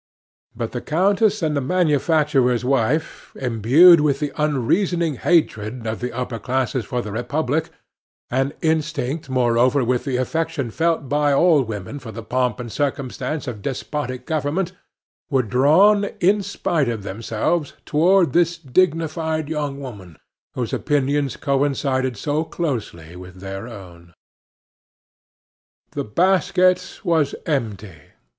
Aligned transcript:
But 0.55 0.71
the 0.71 0.81
countess 0.81 1.43
and 1.43 1.55
the 1.55 1.61
manufacturer's 1.61 2.65
wife, 2.65 3.31
imbued 3.35 4.01
with 4.01 4.17
the 4.19 4.31
unreasoning 4.35 5.13
hatred 5.17 5.85
of 5.85 5.99
the 5.99 6.11
upper 6.11 6.39
classes 6.39 6.85
for 6.85 7.03
the 7.03 7.11
Republic, 7.11 7.69
and 8.31 8.51
instinct, 8.63 9.29
moreover, 9.29 9.83
with 9.83 10.03
the 10.03 10.17
affection 10.17 10.71
felt 10.71 11.07
by 11.07 11.31
all 11.33 11.61
women 11.61 11.99
for 11.99 12.11
the 12.11 12.23
pomp 12.23 12.59
and 12.59 12.71
circumstance 12.71 13.47
of 13.47 13.61
despotic 13.61 14.25
government, 14.25 14.71
were 15.29 15.43
drawn, 15.43 16.05
in 16.19 16.41
spite 16.41 16.89
of 16.89 17.03
themselves, 17.03 17.73
toward 17.85 18.33
this 18.33 18.57
dignified 18.57 19.49
young 19.49 19.79
woman, 19.79 20.17
whose 20.55 20.73
opinions 20.73 21.37
coincided 21.37 22.17
so 22.17 22.43
closely 22.43 23.15
with 23.15 23.39
their 23.39 23.67
own. 23.67 24.15
The 25.91 26.05
basket 26.05 27.01
was 27.03 27.35
empty. 27.45 28.01